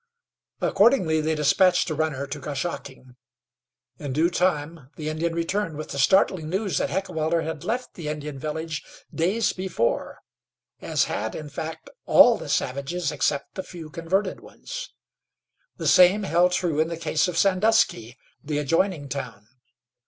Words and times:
Accordingly 0.61 1.21
they 1.21 1.35
dispatched 1.35 1.91
a 1.91 1.93
runner 1.93 2.25
to 2.25 2.39
Goshocking. 2.39 3.17
In 3.99 4.13
due 4.13 4.31
time 4.31 4.89
the 4.95 5.09
Indian 5.09 5.35
returned 5.35 5.77
with 5.77 5.89
the 5.89 5.99
startling 5.99 6.49
news 6.49 6.79
that 6.79 6.89
Heckewelder 6.89 7.43
had 7.43 7.63
left 7.63 7.93
the 7.93 8.07
Indian 8.07 8.39
village 8.39 8.83
days 9.13 9.53
before, 9.53 10.17
as 10.81 11.03
had, 11.03 11.35
in 11.35 11.49
fact, 11.49 11.87
all 12.07 12.35
the 12.39 12.49
savages 12.49 13.11
except 13.11 13.53
the 13.53 13.61
few 13.61 13.91
converted 13.91 14.39
ones. 14.39 14.91
The 15.77 15.87
same 15.87 16.23
held 16.23 16.53
true 16.53 16.79
in 16.79 16.87
the 16.87 16.97
case 16.97 17.27
of 17.27 17.37
Sandusky, 17.37 18.17
the 18.43 18.57
adjoining 18.57 19.07
town. 19.07 19.47